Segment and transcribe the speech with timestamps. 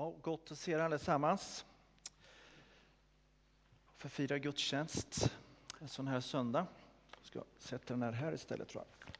[0.00, 1.64] Ja, gott att se er allesammans.
[3.96, 5.32] För fira gudstjänst
[5.80, 6.66] en sån här söndag.
[7.16, 9.12] Jag ska sätta den här, här istället tror jag.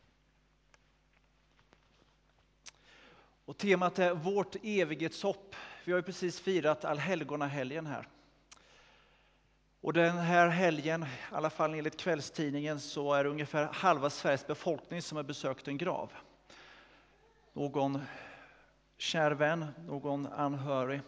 [3.44, 5.56] Och temat är vårt evighetshopp.
[5.84, 8.08] Vi har ju precis firat allhelgonahelgen här.
[9.80, 14.46] Och den här helgen, i alla fall enligt kvällstidningen, så är det ungefär halva Sveriges
[14.46, 16.12] befolkning som har besökt en grav.
[17.52, 18.00] Någon
[19.00, 21.00] kär vän, någon anhörig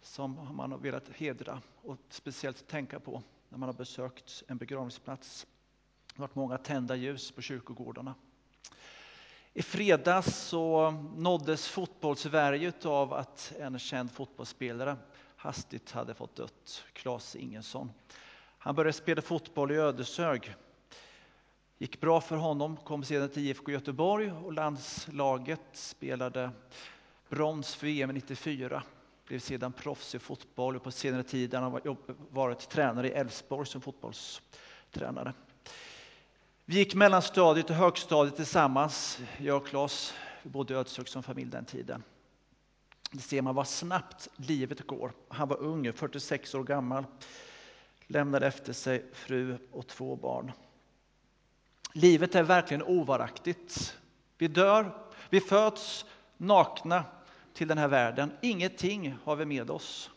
[0.00, 5.46] som man har velat hedra och speciellt tänka på när man har besökt en begravningsplats.
[6.06, 8.14] Det har varit många tända ljus på kyrkogårdarna.
[9.52, 14.96] I fredags så nåddes fotbollssverige av att en känd fotbollsspelare
[15.36, 17.92] hastigt hade fått dött, Klas Ingesson.
[18.58, 20.54] Han började spela fotboll i Ödeshög.
[21.78, 26.50] gick bra för honom, kom sedan till IFK Göteborg och landslaget spelade
[27.28, 28.82] brons för EM 94.
[29.26, 31.96] Blev sedan proffs i fotboll och på senare tid har han
[32.30, 35.32] varit tränare i Elfsborg som fotbollstränare.
[36.64, 40.14] Vi gick mellanstadiet och högstadiet tillsammans, jag och Claes.
[40.42, 42.02] Vi bodde i Ödeshög som familj den tiden.
[43.10, 45.12] Det ser man vad snabbt livet går.
[45.28, 47.04] Han var ung, 46 år gammal.
[48.06, 50.52] Lämnade efter sig fru och två barn.
[51.92, 53.96] Livet är verkligen ovaraktigt.
[54.38, 56.04] Vi dör, vi föds
[56.36, 57.04] nakna
[57.52, 58.32] till den här världen.
[58.40, 60.10] Ingenting har vi med oss.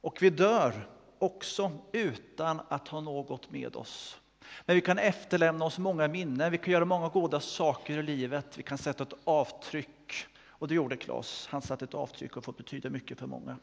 [0.00, 4.20] Och vi dör också utan att ha något med oss.
[4.66, 8.58] Men vi kan efterlämna oss många minnen, vi kan göra många goda saker i livet,
[8.58, 10.26] vi kan sätta ett avtryck.
[10.46, 13.56] Och det gjorde Klas, Han satte ett avtryck och fått betyda mycket för många.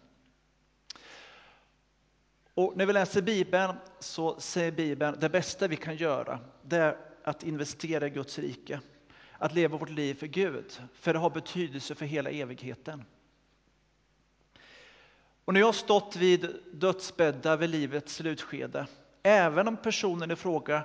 [2.53, 6.97] Och när vi läser Bibeln så säger Bibeln det bästa vi kan göra det är
[7.23, 8.79] att investera i Guds rike
[9.39, 13.05] att leva vårt liv för Gud, för det har betydelse för hela evigheten.
[15.45, 18.87] Och när jag har stått vid dödsbäddar vid livets slutskede,
[19.23, 20.83] även om personen i fråga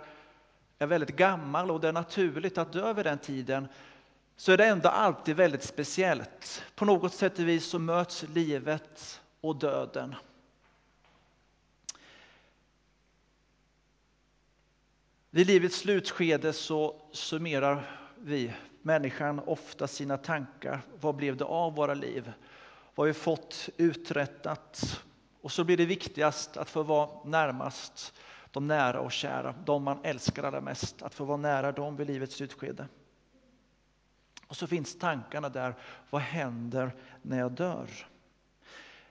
[0.78, 3.68] är väldigt gammal och det är naturligt att dö vid den tiden,
[4.36, 6.64] så är det ändå alltid väldigt speciellt.
[6.74, 10.14] På något sätt och vis så möts livet och döden.
[15.30, 18.52] Vid livets slutskede så summerar vi,
[18.82, 20.80] människan, ofta sina tankar.
[21.00, 22.32] Vad blev det av våra liv?
[22.94, 25.02] Vad har vi fått uträttat?
[25.40, 28.14] Och så blir det viktigast att få vara närmast
[28.50, 32.06] de nära och kära, de man älskar allra mest, att få vara nära dem vid
[32.06, 32.88] livets slutskede.
[34.46, 35.74] Och så finns tankarna där,
[36.10, 36.92] vad händer
[37.22, 37.88] när jag dör?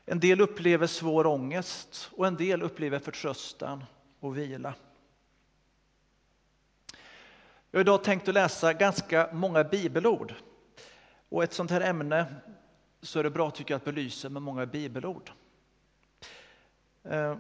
[0.06, 3.84] En del upplever svår ångest och en del upplever förtröstan
[4.20, 4.74] och vila.
[7.74, 10.34] Jag har idag tänkt att läsa ganska många bibelord.
[11.30, 12.26] Och ett sånt här ämne
[13.02, 15.32] så är det bra tycker jag att belysa med många bibelord.
[17.04, 17.38] Eh,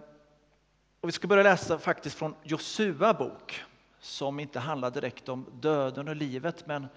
[1.02, 3.64] och vi ska börja läsa faktiskt från Josua bok
[4.00, 6.88] som inte handlar direkt om döden och livet men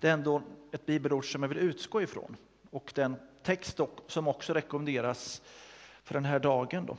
[0.00, 2.36] det är ändå ett bibelord som jag vill utgå ifrån
[2.70, 5.42] och den text som också rekommenderas
[6.02, 6.86] för den här dagen.
[6.86, 6.96] Då.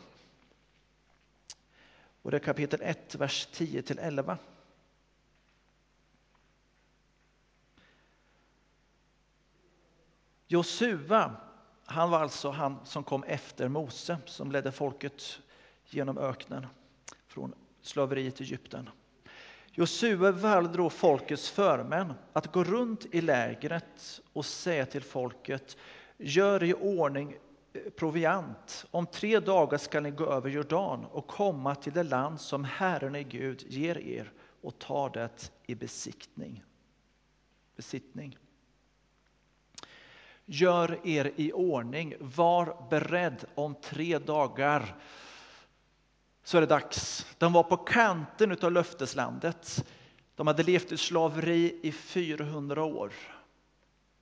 [2.22, 4.38] Och det är kapitel 1, vers 10–11 till 11.
[10.52, 11.32] Josua,
[11.86, 15.40] han var alltså han som kom efter Mose, som ledde folket
[15.86, 16.68] genom öknen
[17.28, 18.90] från slaveriet i Egypten.
[19.72, 25.78] Josua valde då folkets förmän att gå runt i lägret och säga till folket
[26.18, 27.36] Gör i ordning
[27.74, 28.86] eh, proviant.
[28.92, 33.16] Om tre dagar skall ni gå över Jordan och komma till det land som Herren
[33.16, 36.64] er Gud ger er och ta det i besittning.
[37.76, 38.38] besittning.
[40.46, 44.96] Gör er i ordning, var beredd om tre dagar.
[46.44, 47.26] Så är det dags.
[47.38, 49.86] De var på kanten av löfteslandet.
[50.36, 53.12] De hade levt i slaveri i 400 år.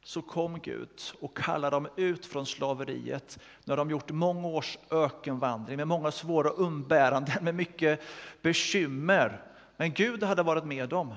[0.03, 3.39] Så kom Gud och kallade dem ut från slaveriet.
[3.65, 8.01] när de gjort många års ökenvandring med många svåra umbäranden, med mycket
[8.41, 9.43] bekymmer.
[9.77, 11.15] Men Gud hade varit med dem.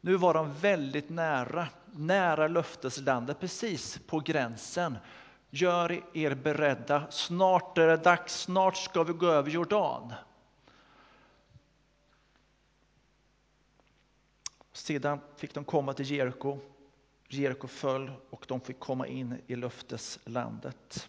[0.00, 4.98] Nu var de väldigt nära, nära löfteslandet, precis på gränsen.
[5.50, 10.12] Gör er beredda, snart är det dags, snart ska vi gå över Jordan.
[14.72, 16.58] Sedan fick de komma till Jeriko.
[17.28, 21.08] Jeriko föll och de fick komma in i löfteslandet.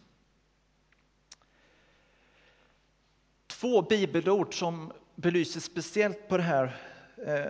[3.47, 6.77] Två bibelord som belyser speciellt på det här
[7.25, 7.45] Eh,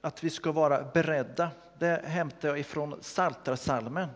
[0.00, 1.50] att vi ska vara beredda.
[1.78, 4.08] Det hämtar jag ifrån Psaltarpsalmen.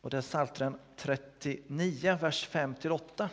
[0.00, 3.28] Och det är Psaltaren 39, vers 5-8.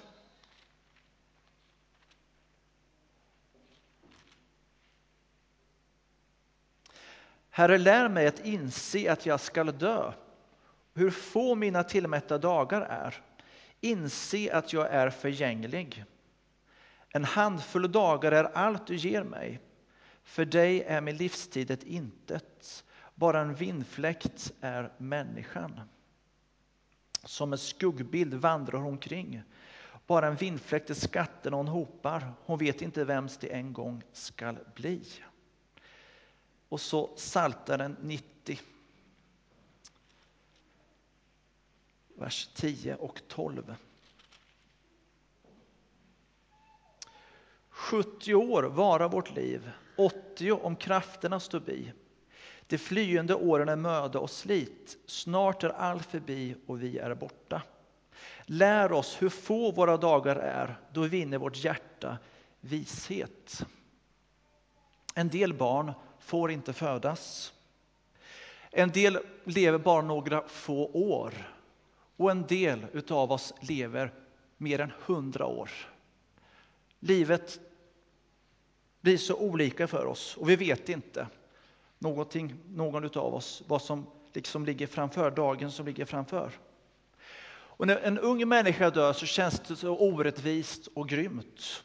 [7.50, 10.14] Herre, lär mig att inse att jag skall dö,
[10.94, 13.22] hur få mina tillmätta dagar är.
[13.82, 16.06] Inse att jag är förgänglig.
[17.16, 19.60] En handfull dagar är allt du ger mig.
[20.24, 22.86] För dig är min livstid ett intet.
[23.16, 25.82] Bara en vindfläkt är människan.
[27.24, 29.44] Som en skuggbild vandrar hon kring.
[30.08, 32.34] Bara en vindfläkt är skatten hon hopar.
[32.46, 35.04] Hon vet inte vems det en gång skall bli.
[36.70, 38.60] Och så Saltaren 90.
[42.16, 43.76] Vers 10 och 12.
[47.86, 51.94] 70 år vara vårt liv, 80 om krafterna står bi.
[52.68, 57.62] De flyende åren är möda och slit, snart är allt förbi och vi är borta.
[58.46, 62.18] Lär oss hur få våra dagar är, då vinner vårt hjärta
[62.60, 63.66] vishet.
[65.16, 67.54] En del barn får inte födas.
[68.72, 71.34] En del lever bara några få år
[72.18, 74.14] och en del utav oss lever
[74.58, 75.70] mer än hundra år.
[77.00, 77.60] Livet
[79.06, 81.28] blir så olika för oss och vi vet inte
[82.00, 86.52] någonting, någon av oss vad som liksom ligger framför, dagen som ligger framför.
[87.48, 91.84] Och när en ung människa dör så känns det så orättvist och grymt.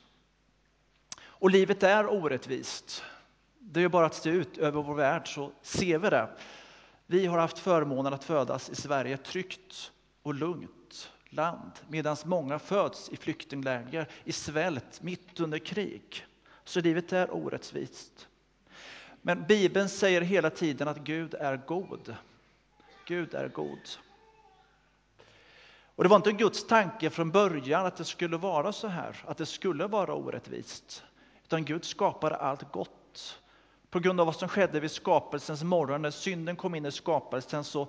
[1.23, 3.05] Och livet är orättvist.
[3.59, 6.29] Det är bara att se ut över vår värld så ser vi det.
[7.07, 13.09] Vi har haft förmånen att födas i Sverige, tryggt och lugnt land, medan många föds
[13.09, 16.27] i flyktingläger, i svält, mitt under krig.
[16.71, 18.29] Så livet är orättvist.
[19.23, 22.17] Men Bibeln säger hela tiden att Gud är god.
[23.07, 23.89] Gud är god.
[25.97, 29.39] Och det var inte Guds tanke från början att det skulle vara så här, att
[29.39, 31.05] det skulle vara orättvist.
[31.45, 33.41] Utan Gud skapade allt gott.
[33.91, 37.65] På grund av vad som skedde vid skapelsens morgon, när synden kom in i skapelsen,
[37.65, 37.89] så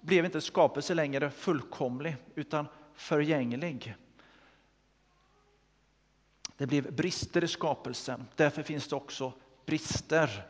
[0.00, 3.94] blev inte skapelsen längre fullkomlig, utan förgänglig.
[6.62, 8.28] Det blev brister i skapelsen.
[8.36, 9.32] Därför finns det också
[9.66, 10.46] brister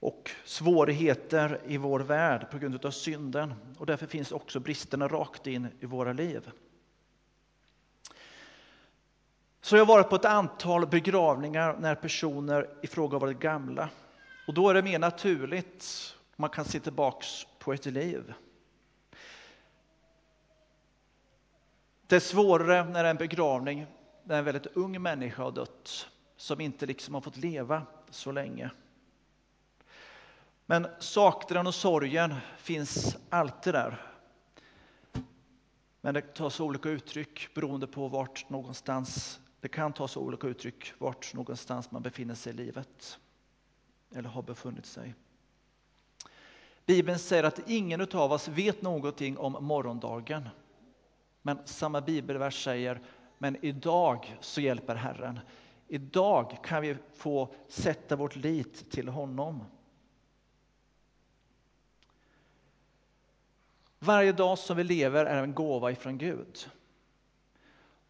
[0.00, 3.54] och svårigheter i vår värld på grund av synden.
[3.78, 6.50] Och därför finns också bristerna rakt in i våra liv.
[9.60, 13.88] Så jag har varit på ett antal begravningar när personer i fråga varit gamla.
[14.46, 18.34] Och då är det mer naturligt, man kan se tillbaks på ett liv.
[22.06, 23.86] Det är svårare när det är en begravning
[24.26, 28.70] där en väldigt ung människa har dött, som inte liksom har fått leva så länge.
[30.66, 34.02] Men saknaden och sorgen finns alltid där.
[36.00, 40.46] Men det tar sig olika uttryck beroende på vart någonstans det kan ta sig olika
[40.46, 43.18] uttryck vart någonstans man befinner sig i livet
[44.14, 45.14] eller har befunnit sig.
[46.86, 50.48] Bibeln säger att ingen av oss vet någonting om morgondagen.
[51.42, 53.00] Men samma bibelvers säger,
[53.38, 55.40] men idag så hjälper Herren.
[55.88, 59.64] Idag kan vi få sätta vårt lit till honom.
[63.98, 66.70] Varje dag som vi lever är en gåva ifrån Gud.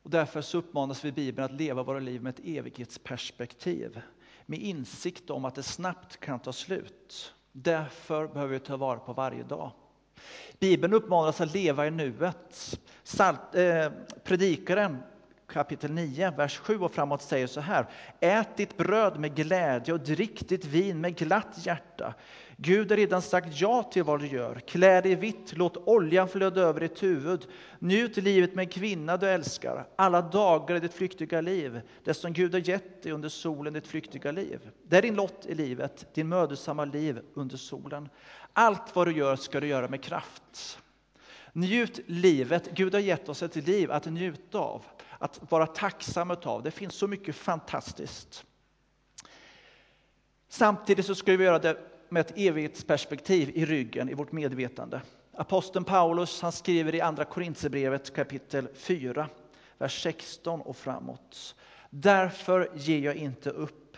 [0.03, 4.01] Och därför så uppmanas vi i Bibeln att leva våra liv med ett evighetsperspektiv.
[4.47, 7.35] Med insikt om att det snabbt kan ta slut.
[7.53, 9.71] Därför behöver vi ta vara på varje dag.
[10.59, 12.81] Bibeln uppmanar oss att leva i nuet.
[13.03, 13.91] Salt, eh,
[14.25, 15.03] predikaren
[15.47, 17.87] kapitel 9, vers 7 och framåt säger så här.
[18.21, 22.15] Ät ditt bröd med glädje och drick ditt vin med glatt hjärta.
[22.57, 24.55] Gud har redan sagt ja till vad du gör.
[24.55, 27.47] Klä dig vitt, låt oljan flöda över ditt huvud.
[27.79, 32.33] Njut livet med en kvinna du älskar, alla dagar i ditt flyktiga liv, det som
[32.33, 34.71] Gud har gett dig under solen, ditt flyktiga liv.
[34.89, 38.09] Det är din lott i livet, din mödosamma liv under solen.
[38.53, 40.79] Allt vad du gör ska du göra med kraft.
[41.53, 42.71] Njut livet.
[42.75, 44.83] Gud har gett oss ett liv att njuta av,
[45.19, 46.63] att vara tacksam av.
[46.63, 48.45] Det finns så mycket fantastiskt.
[50.49, 55.01] Samtidigt så ska vi göra det med ett evighetsperspektiv i ryggen, i vårt medvetande.
[55.33, 59.29] Aposteln Paulus han skriver i Andra Korintierbrevet kapitel 4,
[59.79, 61.55] vers 16 och framåt.
[61.91, 63.97] Därför ger jag inte upp.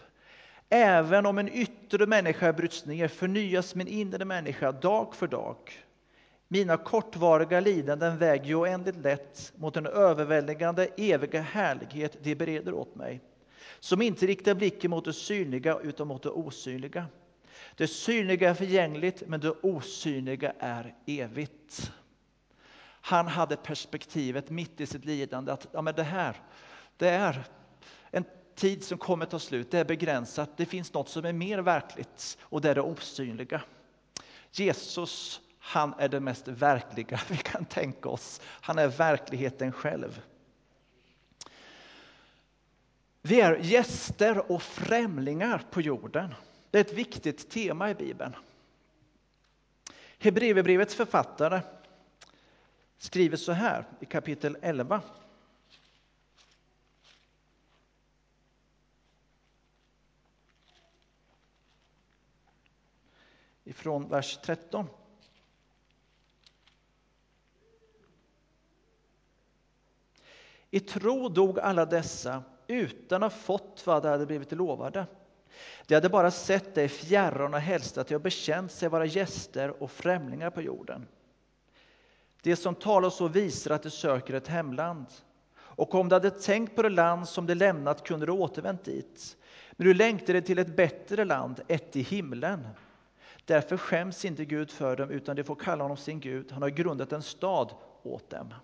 [0.69, 5.57] Även om en yttre människa bryts ner förnyas min inre människa dag för dag.
[6.51, 12.95] Mina kortvariga lidanden väger ju oändligt lätt mot den överväldigande eviga härlighet de bereder åt
[12.95, 13.21] mig,
[13.81, 17.07] som inte riktar blicken mot det synliga utan mot det osynliga.
[17.77, 21.93] Det synliga är förgängligt, men det osynliga är evigt.
[23.01, 26.37] Han hade perspektivet mitt i sitt lidande att ja, men det här,
[26.97, 27.45] det är
[28.11, 28.25] en
[28.55, 32.39] tid som kommer ta slut, det är begränsat, det finns något som är mer verkligt
[32.43, 33.63] och det är det osynliga.
[34.53, 38.41] Jesus, han är det mest verkliga vi kan tänka oss.
[38.45, 40.23] Han är verkligheten själv.
[43.23, 46.35] Vi är gäster och främlingar på jorden.
[46.71, 48.37] Det är ett viktigt tema i Bibeln.
[50.19, 51.61] Hebreerbrevets författare
[52.99, 55.03] skriver så här i kapitel 11.
[63.65, 64.87] Ifrån vers 13.
[70.71, 75.07] I tro dog alla dessa utan att ha fått vad de hade blivit lovade.
[75.87, 79.91] De hade bara sett dig fjärran och hälsat det och bekänt sig vara gäster och
[79.91, 81.07] främlingar på jorden.
[82.43, 85.07] Det som talar så visar att de söker ett hemland.
[85.57, 89.37] Och om de hade tänkt på det land som de lämnat kunde de återvänt dit.
[89.73, 92.69] Men nu längtar de till ett bättre land, ett i himlen.
[93.45, 96.53] Därför skäms inte Gud för dem, utan de får kalla honom sin Gud.
[96.53, 98.55] Han har grundat en stad åt dem.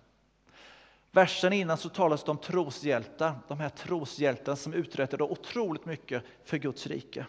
[1.15, 6.57] Versen innan så talas det om troshjältar, de här troshjältarna som uträttade otroligt mycket för
[6.57, 7.25] Guds rike.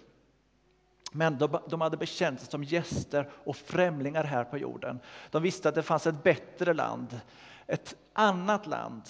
[1.12, 5.00] Men de, de hade bekänt sig som gäster och främlingar här på jorden.
[5.30, 7.20] De visste att det fanns ett bättre land,
[7.66, 9.02] ett annat land.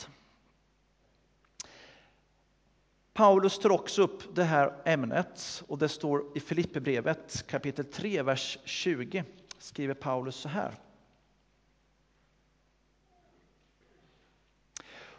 [3.13, 8.59] Paulus tar också upp det här ämnet och det står i Filipperbrevet kapitel 3, vers
[8.65, 9.25] 20.
[9.59, 10.75] Skriver Paulus så här.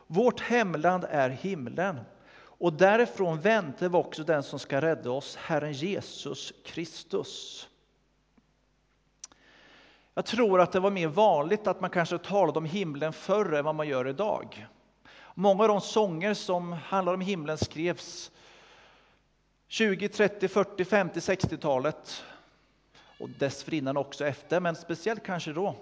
[0.07, 1.99] Vårt hemland är himlen
[2.59, 7.67] och därifrån väntar vi också den som ska rädda oss, Herren Jesus Kristus.
[10.13, 13.65] Jag tror att det var mer vanligt att man kanske talade om himlen förr än
[13.65, 14.67] vad man gör idag.
[15.33, 18.31] Många av de sånger som handlar om himlen skrevs
[19.67, 22.23] 20, 30, 40, 50, 60-talet
[23.19, 25.75] och dessförinnan också efter, men speciellt kanske då.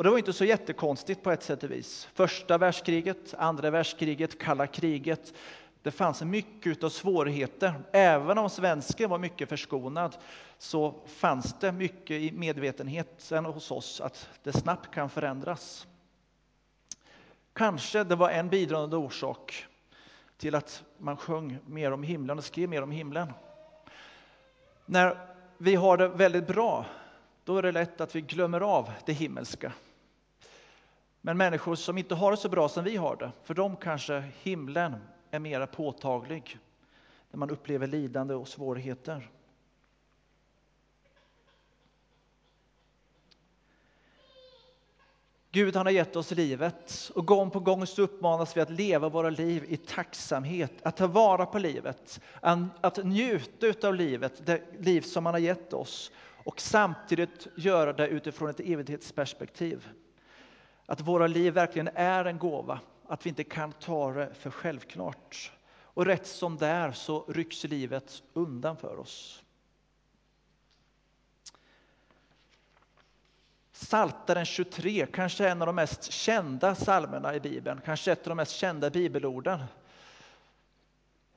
[0.00, 2.08] Och det var inte så jättekonstigt på ett sätt och vis.
[2.14, 5.34] Första världskriget, andra världskriget, kalla kriget.
[5.82, 7.74] Det fanns mycket av svårigheter.
[7.92, 10.16] Även om svensken var mycket förskonad
[10.58, 15.86] så fanns det mycket i medvetenheten hos oss att det snabbt kan förändras.
[17.52, 19.66] Kanske det var en bidragande orsak
[20.36, 23.32] till att man sjöng mer om himlen och skrev mer om himlen.
[24.86, 25.18] När
[25.58, 26.86] vi har det väldigt bra,
[27.44, 29.72] då är det lätt att vi glömmer av det himmelska.
[31.20, 34.24] Men människor som inte har det så bra som vi har det, för dem kanske
[34.42, 34.96] himlen
[35.30, 36.58] är mera påtaglig
[37.30, 39.30] när man upplever lidande och svårigheter.
[45.52, 49.08] Gud han har gett oss livet och gång på gång så uppmanas vi att leva
[49.08, 52.20] våra liv i tacksamhet, att ta vara på livet,
[52.80, 56.12] att njuta av livet, det liv som han har gett oss
[56.44, 59.88] och samtidigt göra det utifrån ett evighetsperspektiv.
[60.90, 65.52] Att våra liv verkligen är en gåva, att vi inte kan ta det för självklart.
[65.82, 69.42] Och rätt som det är så rycks livet undan för oss.
[73.72, 78.34] Saltaren 23, kanske en av de mest kända psalmerna i Bibeln, kanske ett av de
[78.34, 79.64] mest kända bibelorden.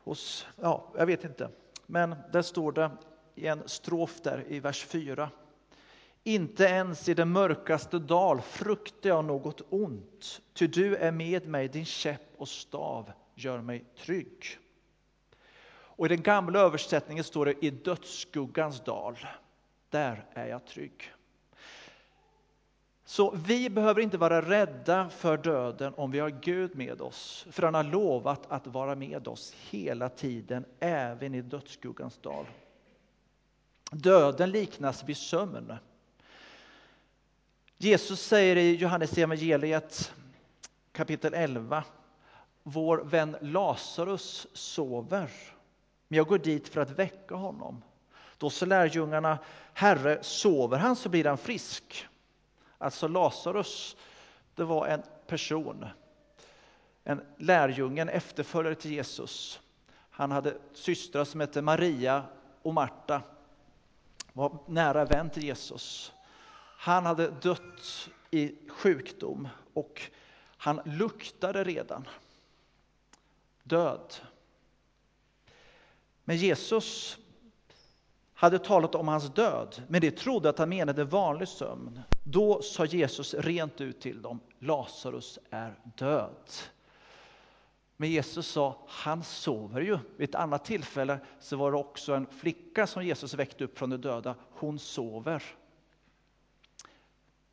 [0.04, 1.50] Hos, ja, jag vet inte,
[1.86, 2.92] men där står det
[3.36, 5.30] i en strof där i vers 4.
[6.24, 11.68] Inte ens i den mörkaste dal fruktar jag något ont, ty du är med mig,
[11.68, 14.60] din käpp och stav gör mig trygg.
[15.96, 19.18] Och I den gamla översättningen står det i dödsskuggans dal,
[19.90, 21.14] där är jag trygg.
[23.06, 27.64] Så vi behöver inte vara rädda för döden om vi har Gud med oss, för
[27.64, 32.46] han har lovat att vara med oss hela tiden, även i dödsskuggans dal.
[33.92, 35.74] Döden liknas vid sömn.
[37.84, 40.14] Jesus säger i Johannes evangeliet
[40.92, 41.84] kapitel 11.
[42.64, 45.30] Vår vän Lazarus sover,
[46.08, 47.84] men jag går dit för att väcka honom.
[48.38, 49.38] Då sa lärjungarna,
[49.74, 52.08] Herre, sover han så blir han frisk.
[52.78, 53.96] Alltså Lazarus,
[54.56, 55.86] det var en person,
[57.04, 59.60] en lärjunge, en efterföljare till Jesus.
[60.10, 62.24] Han hade systrar som hette Maria
[62.62, 63.22] och Marta,
[64.34, 66.14] var nära vän till Jesus.
[66.84, 70.02] Han hade dött i sjukdom och
[70.58, 72.08] han luktade redan
[73.64, 74.14] död.
[76.24, 77.18] Men Jesus,
[78.34, 82.02] hade talat om hans död, men det trodde att han menade vanlig sömn.
[82.24, 86.50] Då sa Jesus rent ut till dem, Lazarus är död.
[87.98, 90.00] Men Jesus sa, han sover ju.
[90.18, 93.90] Vid ett annat tillfälle så var det också en flicka som Jesus väckte upp från
[93.90, 94.36] de döda.
[94.52, 95.44] Hon sover.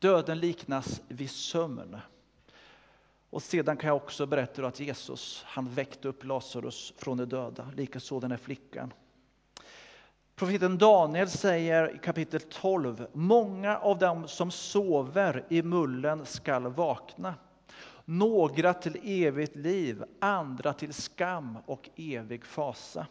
[0.01, 1.97] Döden liknas vid sömn.
[3.29, 7.71] Och sedan kan jag också berätta att Jesus han väckte upp Lazarus från de döda,
[7.75, 8.93] likaså den här flickan.
[10.35, 17.35] Profeten Daniel säger i kapitel 12, många av dem som sover i mullen skall vakna.
[18.05, 23.07] Några till evigt liv, andra till skam och evig fasa.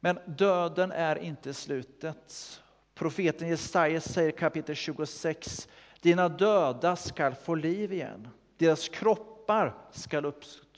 [0.00, 2.60] Men döden är inte slutet.
[2.94, 5.68] Profeten Jesaja säger kapitel 26,
[6.00, 10.32] dina döda skall få liv igen, deras kroppar skall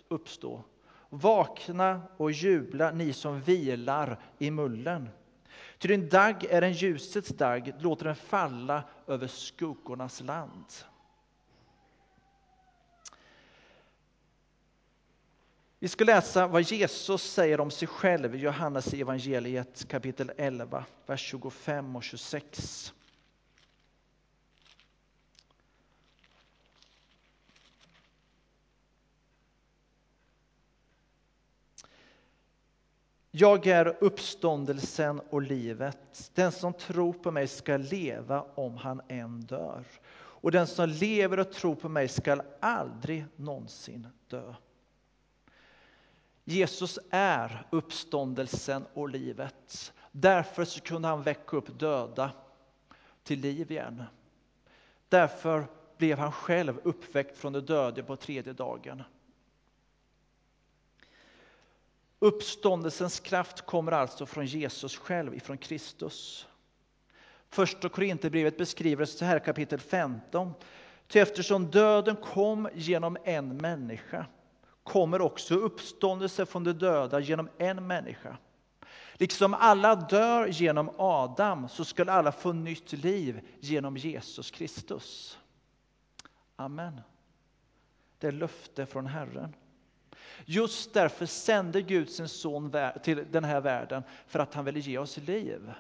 [0.09, 0.65] uppstå.
[1.09, 5.09] Vakna och jubla, ni som vilar i mullen.
[5.79, 10.65] Ty din dag är en ljusets dag, låt den falla över skuggornas land.
[15.79, 21.21] Vi ska läsa vad Jesus säger om sig själv i Johannes evangeliet kapitel 11, vers
[21.21, 22.93] 25 och 26.
[33.31, 36.31] Jag är uppståndelsen och livet.
[36.35, 39.85] Den som tror på mig ska leva om han än dör.
[40.15, 44.55] Och den som lever och tror på mig ska aldrig någonsin dö.
[46.49, 49.93] Jesus är uppståndelsen och livet.
[50.13, 52.31] Därför så kunde han väcka upp döda
[53.23, 54.03] till liv igen.
[55.09, 59.03] Därför blev han själv uppväckt från de döda på tredje dagen.
[62.19, 66.47] Uppståndelsens kraft kommer alltså från Jesus själv, ifrån Kristus.
[67.49, 70.53] Första Korinthierbrevet beskriver det så här kapitel 15.
[71.09, 74.27] Ty eftersom döden kom genom en människa
[74.87, 78.37] kommer också uppståndelse från de döda genom en människa.
[79.15, 85.39] Liksom alla dör genom Adam så skall alla få nytt liv genom Jesus Kristus.
[86.57, 87.01] Amen.
[88.19, 89.55] Det är löfte från Herren.
[90.45, 92.73] Just därför sände Gud sin son
[93.03, 95.73] till den här världen, för att han ville ge oss liv.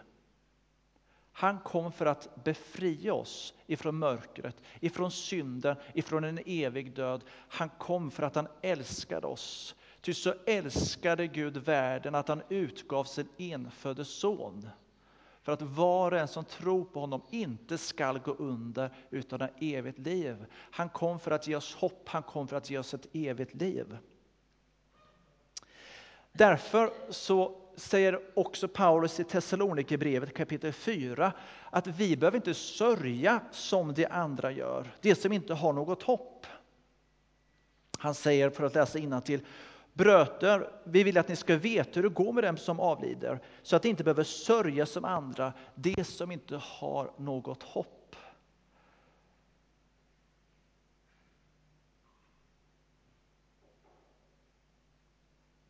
[1.39, 7.25] Han kom för att befria oss ifrån mörkret, ifrån synden, ifrån en evig död.
[7.31, 9.75] Han kom för att han älskade oss.
[10.01, 14.69] Ty så älskade Gud världen att han utgav sin enfödde son
[15.43, 19.49] för att var och en som tror på honom inte skall gå under utan ha
[19.61, 20.47] evigt liv.
[20.53, 23.55] Han kom för att ge oss hopp, han kom för att ge oss ett evigt
[23.55, 23.99] liv.
[26.33, 31.33] Därför så säger också Paulus i Thessalonikerbrevet kapitel 4
[31.71, 36.47] att vi behöver inte sörja som de andra gör, de som inte har något hopp.
[37.99, 39.41] Han säger, för att läsa till
[39.93, 40.71] bröter.
[40.85, 43.85] vi vill att ni ska veta hur det går med dem som avlider, så att
[43.85, 47.96] ni inte behöver sörja som andra, de som inte har något hopp.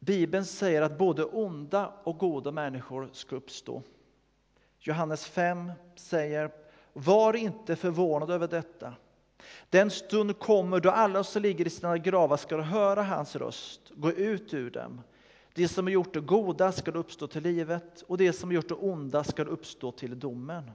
[0.07, 3.83] Bibeln säger att både onda och goda människor ska uppstå.
[4.79, 6.51] Johannes 5 säger,
[6.93, 8.95] var inte förvånad över detta.
[9.71, 14.13] Den stund kommer då alla som ligger i sina gravar ska höra hans röst, gå
[14.13, 15.01] ut ur dem.
[15.55, 18.69] De som har gjort det goda ska uppstå till livet och de som har gjort
[18.69, 20.71] det onda ska uppstå till domen.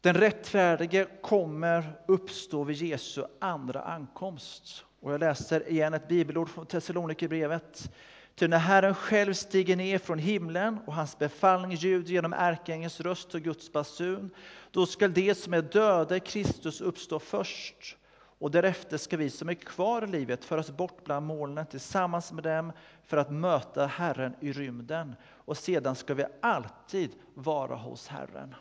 [0.00, 4.84] Den rättfärdige kommer uppstå vid Jesu andra ankomst.
[5.02, 7.90] Och jag läser igen ett bibelord från Thessalonikerbrevet.
[8.34, 13.34] Ty när Herren själv stiger ner från himlen och hans befallning ljuder genom ärkeängelns röst
[13.34, 14.30] och Guds basun,
[14.70, 17.96] då skall de som är döda i Kristus uppstå först.
[18.38, 22.44] Och därefter ska vi som är kvar i livet föras bort bland molnen tillsammans med
[22.44, 22.72] dem
[23.04, 25.14] för att möta Herren i rymden.
[25.24, 28.54] Och sedan ska vi alltid vara hos Herren.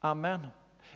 [0.00, 0.46] Amen.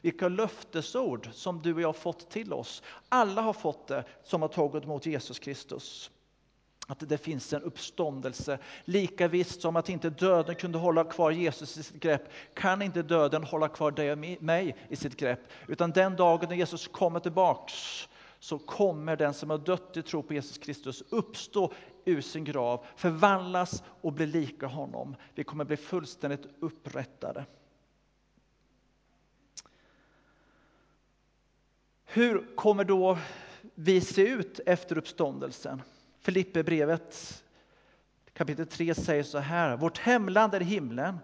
[0.05, 2.83] Vilka löftesord som du och jag har fått till oss.
[3.09, 6.11] Alla har fått det som har tagit emot Jesus Kristus.
[6.87, 8.59] Att det finns en uppståndelse.
[8.85, 12.23] Lika visst som att inte döden kunde hålla kvar Jesus i sitt grepp,
[12.55, 15.41] kan inte döden hålla kvar dig och mig i sitt grepp.
[15.69, 20.23] Utan den dagen när Jesus kommer tillbaks så kommer den som har dött i tro
[20.23, 21.73] på Jesus Kristus uppstå
[22.05, 25.17] ur sin grav, förvandlas och bli lika honom.
[25.35, 27.45] Vi kommer bli fullständigt upprättade.
[32.15, 33.19] Hur kommer då
[33.75, 35.83] vi se ut efter uppståndelsen?
[36.21, 37.45] Filipperbrevet
[38.33, 39.77] kapitel 3 säger så här.
[39.77, 41.19] Vårt hemland är himlen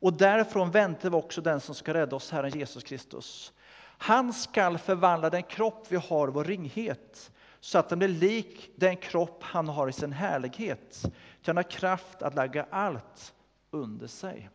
[0.00, 3.52] och därifrån väntar vi också den som ska rädda oss, Herren Jesus Kristus.
[3.98, 8.96] Han skall förvandla den kropp vi har, vår ringhet, så att den blir lik den
[8.96, 10.92] kropp han har i sin härlighet.
[11.02, 11.10] Till
[11.46, 13.34] han har kraft att lägga allt
[13.70, 14.50] under sig.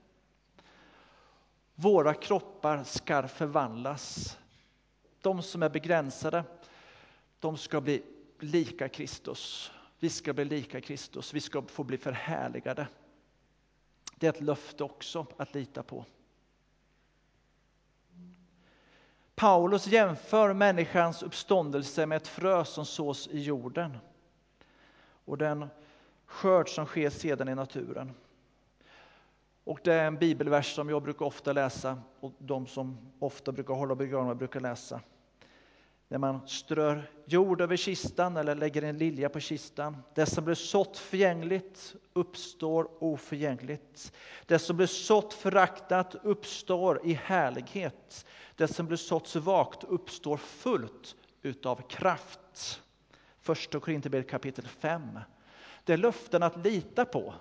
[1.76, 4.38] Våra kroppar ska förvandlas.
[5.28, 6.44] De som är begränsade,
[7.40, 8.04] de ska bli
[8.40, 9.72] lika Kristus.
[10.00, 12.88] Vi ska bli lika Kristus, vi ska få bli förhärligade.
[14.16, 16.06] Det är ett löfte också att lita på.
[19.36, 23.98] Paulus jämför människans uppståndelse med ett frö som sås i jorden
[25.26, 25.68] och den
[26.26, 28.12] skörd som sker sedan i naturen.
[29.64, 33.74] Och det är en bibelvers som jag brukar ofta läsa och de som ofta brukar
[33.74, 35.02] hålla begravningar brukar läsa.
[36.10, 39.98] När man strör jord över kistan eller lägger en lilja på kistan.
[40.16, 44.14] Det som blir sått förgängligt uppstår oförgängligt.
[44.46, 48.26] Det som blir sått föraktat uppstår i härlighet.
[48.56, 52.82] Det som blir sått svagt uppstår fullt utav kraft.
[53.40, 55.20] Första Korinthierbrevet kapitel 5.
[55.84, 57.34] Det är löften att lita på.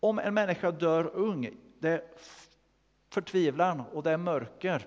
[0.00, 2.02] Om en människa dör ung, det är
[3.08, 4.86] förtvivlan och det är mörker,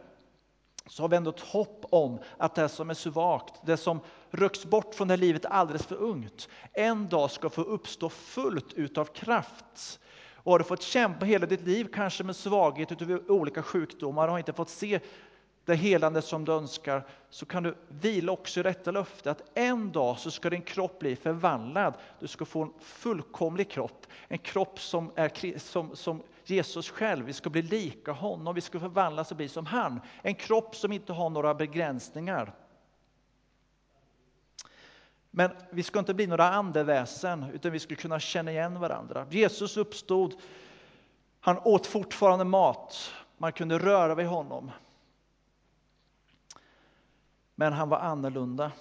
[0.89, 3.99] så har vi ändå ett hopp om att det som är svagt, det som
[4.29, 9.05] rycks bort från det livet alldeles för ungt, en dag ska få uppstå fullt utav
[9.05, 9.99] kraft.
[10.35, 14.31] Och har du fått kämpa hela ditt liv, kanske med svaghet utav olika sjukdomar och
[14.31, 14.99] har inte fått se
[15.65, 19.91] det helande som du önskar, så kan du vila också i detta löfte att en
[19.91, 21.93] dag så ska din kropp bli förvandlad.
[22.19, 27.25] Du ska få en fullkomlig kropp, en kropp som är som, som Jesus själv.
[27.25, 30.01] Vi ska bli lika honom, vi ska förvandlas och bli som han.
[30.21, 32.55] En kropp som inte har några begränsningar.
[35.31, 39.27] Men vi ska inte bli några andeväsen, utan vi ska kunna känna igen varandra.
[39.29, 40.33] Jesus uppstod,
[41.39, 44.71] han åt fortfarande mat, man kunde röra vid honom.
[47.55, 48.71] Men han var annorlunda.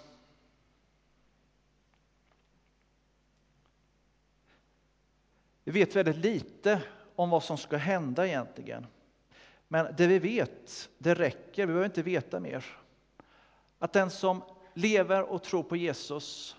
[5.65, 6.83] Vi vet väldigt lite
[7.19, 8.87] om vad som ska hända egentligen.
[9.69, 12.65] Men det vi vet, det räcker, vi behöver inte veta mer.
[13.79, 14.43] Att den som
[14.75, 16.57] lever och tror på Jesus,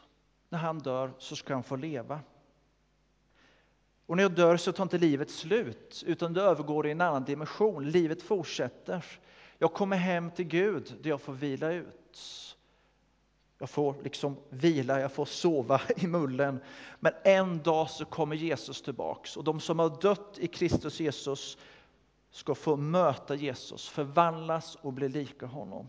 [0.49, 2.19] när han dör så ska han få leva.
[4.05, 7.25] Och när jag dör så tar inte livet slut, utan det övergår i en annan
[7.25, 7.91] dimension.
[7.91, 9.05] Livet fortsätter.
[9.57, 12.57] Jag kommer hem till Gud där jag får vila ut.
[13.61, 16.59] Jag får liksom vila, jag får sova i mullen.
[16.99, 21.57] Men en dag så kommer Jesus tillbaks och de som har dött i Kristus Jesus
[22.31, 25.87] ska få möta Jesus, förvandlas och bli lika honom.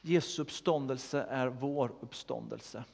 [0.00, 2.84] Jesu uppståndelse är vår uppståndelse.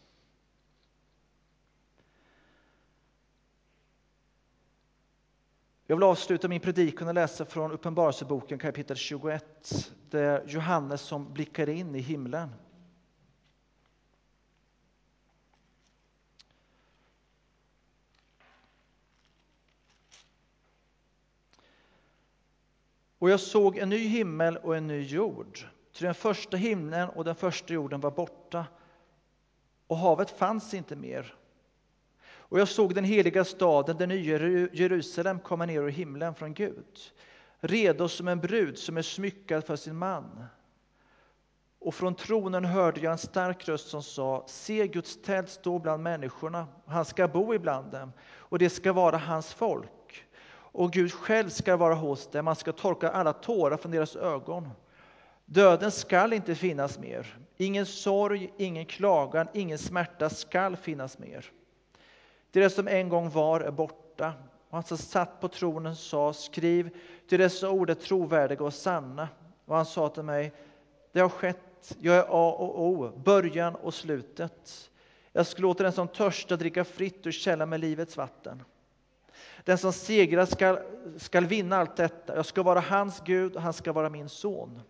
[5.86, 9.92] Jag vill avsluta min predikan och läsa från Uppenbarelseboken kapitel 21.
[10.10, 12.48] Det är Johannes som blickar in i himlen.
[23.18, 25.58] Och jag såg en ny himmel och en ny jord.
[25.92, 28.66] ty den första himlen och den första jorden var borta
[29.86, 31.34] och havet fanns inte mer.
[32.48, 34.38] Och jag såg den heliga staden, den nya
[34.72, 36.98] Jerusalem, komma ner ur himlen från Gud,
[37.60, 40.44] redo som en brud som är smyckad för sin man.
[41.78, 46.02] Och från tronen hörde jag en stark röst som sa, se Guds tält stå bland
[46.02, 49.90] människorna, han ska bo ibland dem, och det ska vara hans folk.
[50.76, 54.70] Och Gud själv ska vara hos dem, Man ska torka alla tårar från deras ögon.
[55.44, 61.50] Döden skall inte finnas mer, ingen sorg, ingen klagan, ingen smärta skall finnas mer.
[62.50, 64.32] Det som en gång var är borta.
[64.68, 66.90] Och han som satt på tronen sa, skriv,
[67.28, 69.28] till dessa ord är trovärdiga och sanna.
[69.64, 70.52] Och han sa till mig,
[71.12, 74.90] det har skett, jag är A och O, början och slutet.
[75.32, 78.62] Jag ska låta den som törstar dricka fritt ur källan med livets vatten.
[79.66, 80.78] Den som segrar skall,
[81.16, 82.36] skall vinna allt detta.
[82.36, 84.80] Jag ska vara hans Gud och han ska vara min son.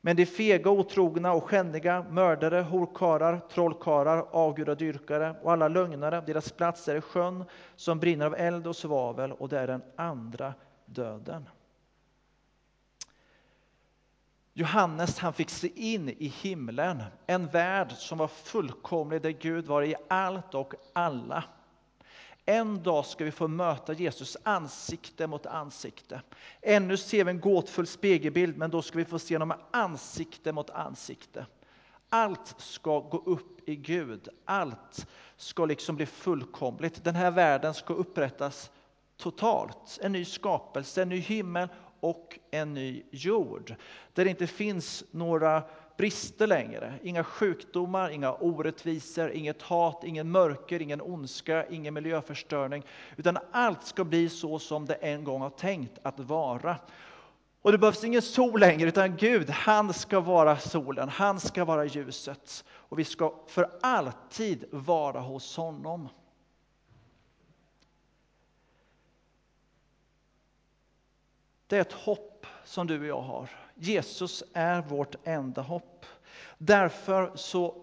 [0.00, 6.88] Men de fega, otrogna och skändiga, mördare, horkarar, trollkarlar, avgudadyrkare och alla lögnare, deras plats
[6.88, 7.44] är i sjön
[7.76, 10.54] som brinner av eld och svavel, och det är den andra
[10.86, 11.48] döden.
[14.52, 19.82] Johannes han fick se in i himlen, en värld som var fullkomlig, där Gud var
[19.82, 21.44] i allt och alla.
[22.44, 26.22] En dag ska vi få möta Jesus ansikte mot ansikte.
[26.62, 30.70] Ännu ser vi en gåtfull spegelbild, men då ska vi få se honom ansikte mot
[30.70, 31.46] ansikte.
[32.08, 34.28] Allt ska gå upp i Gud.
[34.44, 37.04] Allt ska liksom bli fullkomligt.
[37.04, 38.70] Den här världen ska upprättas
[39.16, 39.98] totalt.
[40.02, 41.68] En ny skapelse, en ny himmel
[42.00, 43.74] och en ny jord.
[44.12, 45.62] Där det inte finns några
[45.96, 46.94] brister längre.
[47.02, 52.82] Inga sjukdomar, inga orättvisor, inget hat, ingen mörker, ingen ondska, ingen miljöförstöring.
[53.16, 56.76] Utan allt ska bli så som det en gång har tänkt att vara.
[57.62, 61.84] Och det behövs ingen sol längre, utan Gud, han ska vara solen, han ska vara
[61.84, 62.64] ljuset.
[62.70, 66.08] Och vi ska för alltid vara hos honom.
[71.66, 73.50] Det är ett hopp som du och jag har.
[73.74, 76.06] Jesus är vårt enda hopp.
[76.58, 77.74] Därför så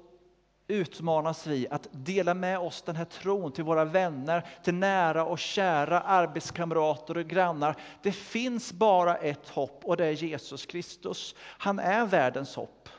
[0.67, 5.39] utmanas vi att dela med oss den här tron till våra vänner, till nära och
[5.39, 7.75] kära arbetskamrater och grannar.
[8.01, 11.35] Det finns bara ett hopp och det är Jesus Kristus.
[11.39, 12.89] Han är världens hopp.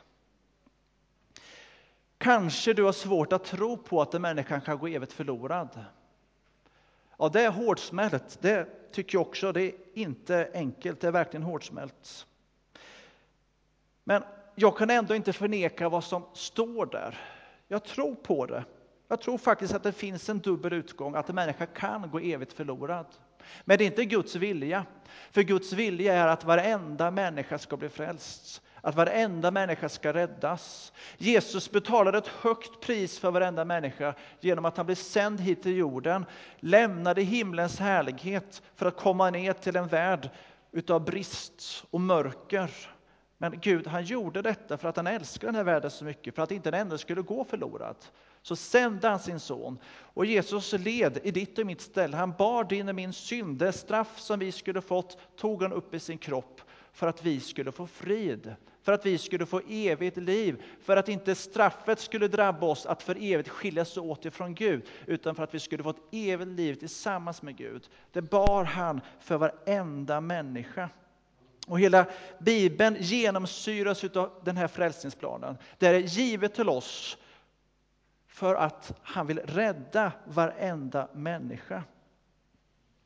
[2.17, 5.85] Kanske du har svårt att tro på att en människa kan gå evigt förlorad.
[7.17, 8.37] Ja, det är hårdsmält.
[8.41, 9.51] Det tycker jag också.
[9.51, 11.01] Det är inte enkelt.
[11.01, 12.27] Det är verkligen hårdsmält.
[14.11, 14.23] Men
[14.55, 17.17] jag kan ändå inte förneka vad som står där.
[17.67, 18.63] Jag tror på det.
[19.07, 22.53] Jag tror faktiskt att det finns en dubbel utgång, att en människa kan gå evigt
[22.53, 23.05] förlorad.
[23.65, 24.85] Men det är inte Guds vilja.
[25.31, 28.61] För Guds vilja är att varenda människa ska bli frälst.
[28.81, 30.93] Att varenda människa ska räddas.
[31.17, 35.77] Jesus betalade ett högt pris för varenda människa genom att han blev sänd hit till
[35.77, 36.25] jorden,
[36.59, 40.29] lämnade himlens härlighet för att komma ner till en värld
[40.71, 42.71] utav brist och mörker
[43.41, 46.41] men Gud han gjorde detta för att han älskar den här världen så mycket, för
[46.41, 47.95] att inte en enda skulle gå förlorad.
[48.41, 49.79] Så sände han sin son.
[49.85, 52.17] Och Jesus led i ditt och mitt ställe.
[52.17, 53.57] Han bar din och min synd.
[53.57, 56.61] Det straff som vi skulle fått tog han upp i sin kropp
[56.93, 61.09] för att vi skulle få frid, för att vi skulle få evigt liv, för att
[61.09, 65.53] inte straffet skulle drabba oss att för evigt skiljas åt ifrån Gud, utan för att
[65.53, 67.89] vi skulle få ett evigt liv tillsammans med Gud.
[68.11, 70.89] Det bar han för varenda människa.
[71.71, 72.05] Och hela
[72.39, 75.57] Bibeln genomsyras av den här frälsningsplanen.
[75.77, 77.17] Det är givet till oss
[78.27, 81.83] för att han vill rädda varenda människa.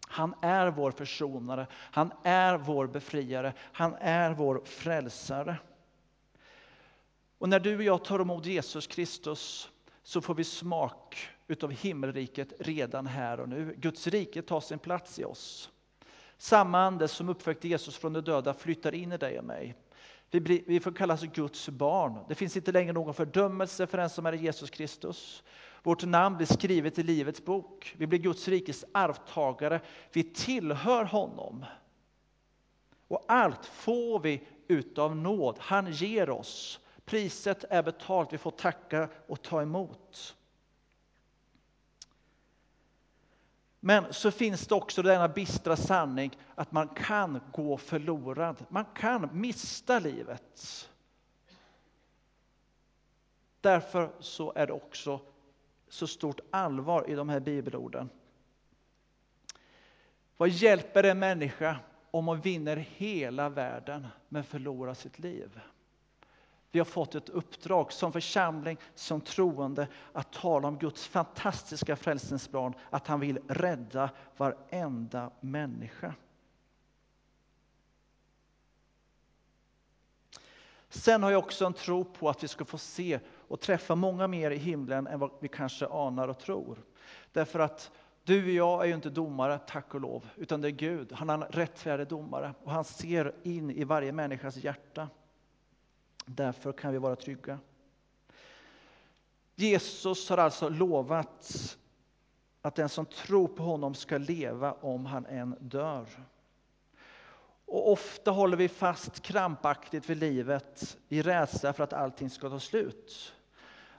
[0.08, 5.58] Han är vår försonare, han är vår befriare, han är vår frälsare.
[7.38, 9.70] Och när du och jag tar emot Jesus Kristus
[10.04, 13.76] så får vi smak utav himmelriket redan här och nu.
[13.78, 15.72] Guds rike tar sin plats i oss.
[16.38, 19.76] Samma ande som uppväckte Jesus från de döda flyttar in i dig och mig.
[20.32, 22.20] Vi, blir, vi får kallas Guds barn.
[22.28, 25.44] Det finns inte längre någon fördömelse för den som är Jesus Kristus.
[25.84, 27.96] Vårt namn blir skrivet i Livets bok.
[27.98, 29.82] Vi blir Guds rikes arvtagare.
[30.14, 31.66] Vi tillhör honom.
[33.08, 35.56] Och allt får vi utav nåd.
[35.60, 36.80] Han ger oss.
[37.06, 38.34] Priset är betalt.
[38.34, 40.36] Vi får tacka och ta emot.
[43.88, 48.66] Men så finns det också denna bistra sanning att man kan gå förlorad.
[48.70, 50.90] Man kan mista livet.
[53.62, 55.20] Därför så är det också
[55.88, 58.10] så stort allvar i de här bibelorden.
[60.38, 61.80] Vad hjälper en människa
[62.12, 65.60] om hon vinner hela världen men förlorar sitt liv?
[66.76, 72.74] Vi har fått ett uppdrag som församling, som troende, att tala om Guds fantastiska frälsningsplan,
[72.90, 76.14] att han vill rädda varenda människa.
[80.90, 84.28] Sen har jag också en tro på att vi ska få se och träffa många
[84.28, 86.84] mer i himlen än vad vi kanske anar och tror.
[87.32, 87.92] Därför att
[88.24, 91.12] du och jag är ju inte domare, tack och lov, utan det är Gud.
[91.14, 95.10] Han är en rättfärdig domare och han ser in i varje människas hjärta.
[96.26, 97.60] Därför kan vi vara trygga.
[99.56, 101.78] Jesus har alltså lovat
[102.62, 106.06] att den som tror på honom ska leva om han än dör.
[107.66, 112.60] Och ofta håller vi fast krampaktigt vid livet i rädsla för att allting ska ta
[112.60, 113.34] slut.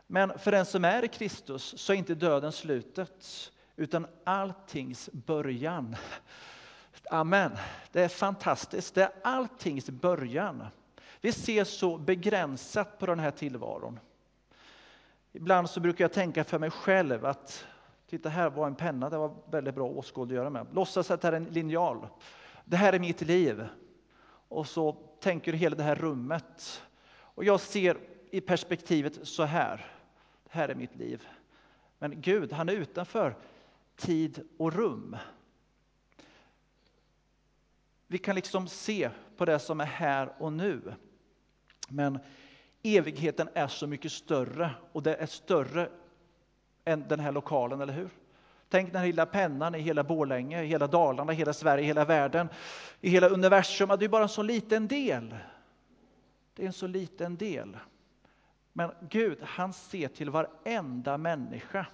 [0.06, 5.96] Men för den som är i Kristus så är inte döden slutet, utan alltings början.
[7.10, 7.56] Amen.
[7.92, 8.94] Det är fantastiskt.
[8.94, 10.64] Det är alltings början.
[11.26, 14.00] Vi ser så begränsat på den här tillvaron.
[15.32, 17.66] Ibland så brukar jag tänka för mig själv att
[18.06, 20.66] titta här var en penna, det var väldigt bra att åskådliggöra med.
[20.72, 22.08] Låtsas att det här är en linjal.
[22.64, 23.66] Det här är mitt liv.
[24.48, 26.82] Och så tänker du hela det här rummet.
[27.08, 27.98] Och jag ser
[28.30, 29.92] i perspektivet så här.
[30.44, 31.28] Det här är mitt liv.
[31.98, 33.36] Men Gud, han är utanför
[33.96, 35.16] tid och rum.
[38.06, 40.94] Vi kan liksom se på det som är här och nu.
[41.88, 42.18] Men
[42.82, 45.88] evigheten är så mycket större och det är större
[46.84, 48.10] än den här lokalen, eller hur?
[48.68, 51.86] Tänk den här lilla pennan i hela Borlänge, i hela Dalarna, i hela Sverige, i
[51.86, 52.48] hela världen,
[53.00, 53.88] i hela universum.
[53.98, 55.34] Det är bara en så liten del.
[56.54, 57.76] Det är en så liten del.
[58.72, 61.86] Men Gud, han ser till varenda människa.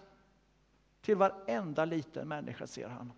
[1.00, 3.12] Till varenda liten människa ser han.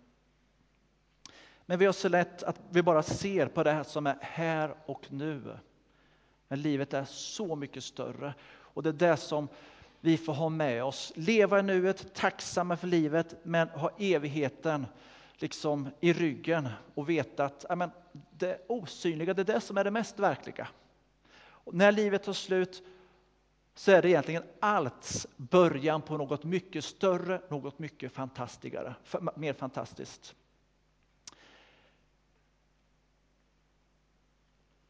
[1.65, 4.75] Men vi har så lätt att vi bara ser på det här som är här
[4.85, 5.57] och nu.
[6.47, 8.33] Men livet är så mycket större.
[8.47, 9.47] Och det är det som
[9.99, 11.13] vi får ha med oss.
[11.15, 14.85] Leva i nuet, tacksamma för livet, men ha evigheten
[15.37, 17.91] liksom i ryggen och veta att amen,
[18.31, 20.67] det osynliga, det är det som är det mest verkliga.
[21.37, 22.83] Och när livet tar slut
[23.75, 28.95] så är det egentligen allt början på något mycket större, något mycket fantastigare,
[29.35, 30.35] mer fantastiskt.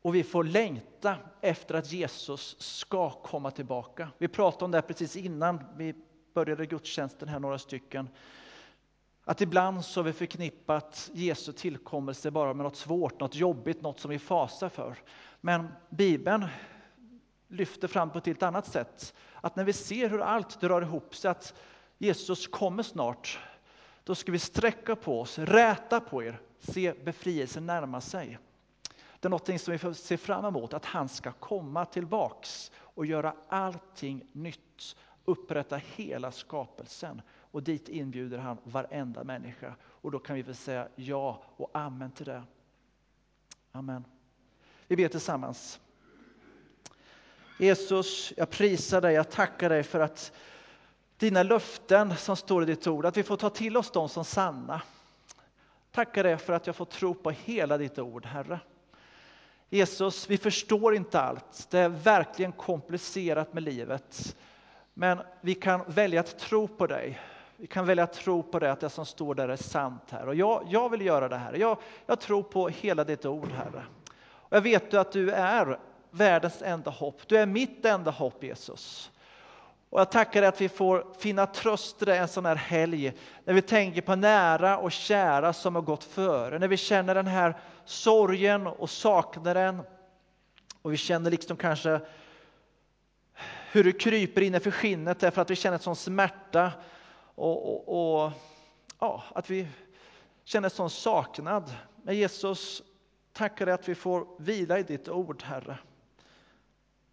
[0.06, 4.10] Och vi får längta efter att Jesus ska komma tillbaka.
[4.18, 5.96] Vi pratade om det precis innan vi
[6.34, 8.10] började gudstjänsten här, några stycken.
[9.24, 14.00] Att ibland så har vi förknippat Jesu tillkommelse bara med något svårt, något jobbigt, något
[14.00, 14.98] som vi fasar för.
[15.42, 16.46] Men Bibeln
[17.48, 19.14] lyfter fram på ett helt annat sätt.
[19.36, 21.54] Att när vi ser hur allt drar ihop sig, att
[21.98, 23.40] Jesus kommer snart,
[24.04, 28.40] då ska vi sträcka på oss, räta på er, se befrielsen närma sig.
[29.20, 33.06] Det är något som vi får se fram emot, att han ska komma tillbaks och
[33.06, 37.22] göra allting nytt, upprätta hela skapelsen.
[37.52, 39.76] Och dit inbjuder han varenda människa.
[39.84, 42.44] Och då kan vi väl säga ja och amen till det.
[43.72, 44.06] Amen.
[44.88, 45.80] Vi ber tillsammans.
[47.60, 50.32] Jesus, jag prisar dig, jag tackar dig för att
[51.18, 54.26] dina löften som står i ditt ord, att vi får ta till oss dem som
[54.26, 54.82] sanna.
[55.92, 58.60] Tackar dig för att jag får tro på hela ditt ord, Herre.
[59.70, 61.68] Jesus, vi förstår inte allt.
[61.70, 64.36] Det är verkligen komplicerat med livet.
[64.94, 67.20] Men vi kan välja att tro på dig.
[67.58, 70.28] Vi kan välja att tro på det, att det som står där är sant, här.
[70.28, 71.54] Och jag, jag vill göra det här.
[71.54, 73.84] Jag, jag tror på hela ditt ord, Herre.
[74.26, 75.80] Och jag vet att du är
[76.12, 77.22] världens enda hopp.
[77.28, 79.12] Du är mitt enda hopp, Jesus.
[79.90, 83.14] Och jag tackar dig att vi får finna tröst i det en sån här helg,
[83.46, 87.28] när vi tänker på nära och kära som har gått före, när vi känner den
[87.28, 89.82] här sorgen och saknaden
[90.82, 92.02] och vi känner liksom kanske
[93.72, 96.72] hur det kryper innanför skinnet därför att vi känner en sån smärta
[97.36, 98.32] och, och, och
[99.00, 99.68] ja, att vi
[100.44, 101.74] känner en sån saknad.
[102.04, 102.84] Men Jesus,
[103.34, 105.78] tackar dig att vi får vila i ditt ord, Herre.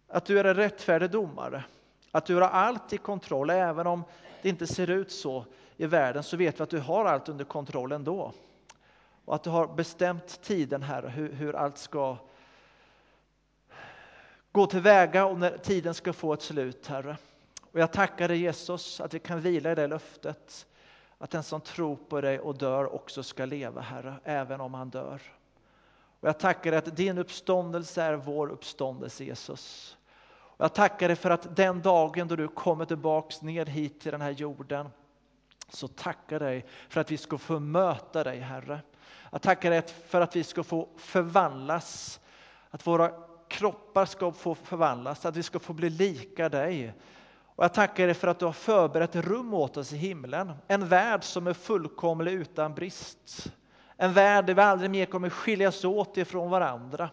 [0.07, 1.63] Att du är en rättfärdig domare,
[2.11, 4.03] att du har allt i kontroll, även om
[4.41, 5.45] det inte ser ut så
[5.77, 8.33] i världen, så vet vi att du har allt under kontroll ändå.
[9.25, 12.17] Och att du har bestämt tiden, Herre, hur, hur allt ska
[14.51, 17.17] gå tillväga och när tiden ska få ett slut, Herre.
[17.71, 20.67] Och jag tackar dig Jesus att vi kan vila i det löftet,
[21.17, 24.89] att den som tror på dig och dör också ska leva, Herre, även om han
[24.89, 25.21] dör.
[26.19, 29.97] Och jag tackar dig att din uppståndelse är vår uppståndelse, Jesus.
[30.29, 34.11] Och jag tackar dig för att den dagen då du kommer tillbaks ner hit till
[34.11, 34.89] den här jorden,
[35.69, 38.79] så tackar dig för att vi ska få möta dig, Herre.
[39.33, 42.19] Jag tackar dig för att vi ska få förvandlas,
[42.69, 43.11] att våra
[43.47, 46.93] kroppar ska få förvandlas, att vi ska få bli lika dig.
[47.55, 50.87] Och jag tackar dig för att du har förberett rum åt oss i himlen, en
[50.87, 53.51] värld som är fullkomlig utan brist.
[53.97, 57.09] En värld där vi aldrig mer kommer skiljas åt ifrån varandra.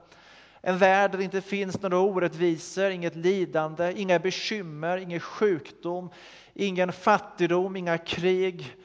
[0.61, 6.11] En värld där det inte finns några orättvisor, inget lidande, inga bekymmer, ingen sjukdom,
[6.54, 8.76] ingen fattigdom, inga krig,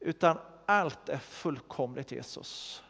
[0.00, 2.83] utan allt är fullkomligt Jesus.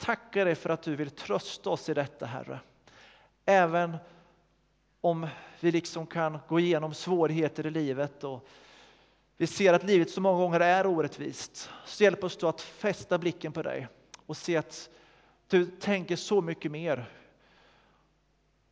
[0.00, 2.60] Tackar dig för att du vill trösta oss i detta, Herre.
[3.44, 3.96] Även
[5.00, 5.26] om
[5.60, 8.46] vi liksom kan gå igenom svårigheter i livet och
[9.36, 13.18] vi ser att livet så många gånger är orättvist, så hjälp oss då att fästa
[13.18, 13.88] blicken på dig
[14.26, 14.90] och se att
[15.48, 17.12] du tänker så mycket mer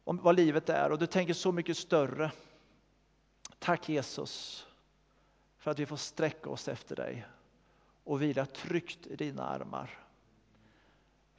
[0.04, 2.30] om vad livet är och du tänker så mycket större.
[3.58, 4.66] Tack Jesus
[5.58, 7.26] för att vi får sträcka oss efter dig
[8.04, 10.07] och vila tryggt i dina armar.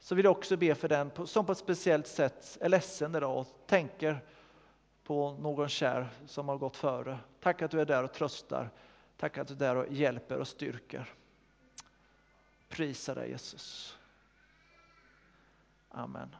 [0.00, 3.38] Så vill jag också be för den som på ett speciellt sätt är ledsen idag
[3.38, 4.20] och tänker
[5.04, 7.18] på någon kär som har gått före.
[7.40, 8.70] Tack att du är där och tröstar.
[9.16, 11.14] Tack att du är där och hjälper och styrker.
[12.68, 13.98] Prisa dig Jesus.
[15.88, 16.36] Amen.